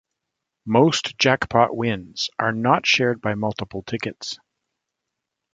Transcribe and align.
Most 0.65 1.15
jackpot 1.19 1.75
wins 1.77 2.31
are 2.39 2.51
not 2.51 2.87
shared 2.87 3.21
by 3.21 3.35
multiple 3.35 3.83
tickets. 3.83 4.39